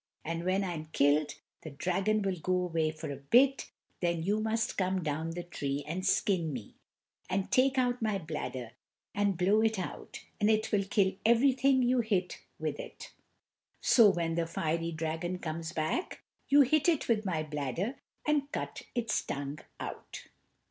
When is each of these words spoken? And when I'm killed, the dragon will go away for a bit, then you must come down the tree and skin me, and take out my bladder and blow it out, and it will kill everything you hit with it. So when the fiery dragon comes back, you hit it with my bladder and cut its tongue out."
And 0.25 0.45
when 0.45 0.63
I'm 0.63 0.85
killed, 0.93 1.35
the 1.61 1.69
dragon 1.69 2.23
will 2.23 2.39
go 2.39 2.53
away 2.63 2.89
for 2.89 3.11
a 3.11 3.17
bit, 3.17 3.69
then 3.99 4.23
you 4.23 4.39
must 4.39 4.75
come 4.75 5.03
down 5.03 5.29
the 5.29 5.43
tree 5.43 5.83
and 5.85 6.03
skin 6.03 6.51
me, 6.51 6.73
and 7.29 7.51
take 7.51 7.77
out 7.77 8.01
my 8.01 8.17
bladder 8.17 8.71
and 9.13 9.37
blow 9.37 9.61
it 9.61 9.77
out, 9.77 10.25
and 10.39 10.49
it 10.49 10.71
will 10.71 10.85
kill 10.85 11.11
everything 11.23 11.83
you 11.83 11.99
hit 11.99 12.39
with 12.57 12.79
it. 12.79 13.13
So 13.79 14.09
when 14.09 14.33
the 14.33 14.47
fiery 14.47 14.91
dragon 14.91 15.37
comes 15.37 15.71
back, 15.71 16.23
you 16.49 16.61
hit 16.61 16.89
it 16.89 17.07
with 17.07 17.23
my 17.23 17.43
bladder 17.43 17.97
and 18.25 18.51
cut 18.51 18.81
its 18.95 19.21
tongue 19.21 19.59
out." 19.79 20.23